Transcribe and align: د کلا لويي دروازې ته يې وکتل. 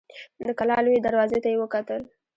د 0.45 0.49
کلا 0.59 0.77
لويي 0.85 0.99
دروازې 1.01 1.39
ته 1.43 1.47
يې 1.51 1.57
وکتل. 1.61 2.01